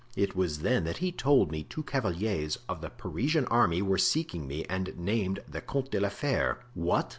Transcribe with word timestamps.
It 0.15 0.35
was 0.35 0.61
then 0.61 0.83
that 0.85 0.97
he 0.97 1.11
told 1.11 1.51
me 1.51 1.61
two 1.61 1.83
cavaliers 1.83 2.57
of 2.67 2.81
the 2.81 2.89
Parisian 2.89 3.45
army 3.45 3.83
were 3.83 3.99
seeking 3.99 4.47
me 4.47 4.65
and 4.65 4.97
named 4.97 5.43
the 5.47 5.61
Comte 5.61 5.91
de 5.91 5.99
la 5.99 6.09
Fere." 6.09 6.57
"What! 6.73 7.09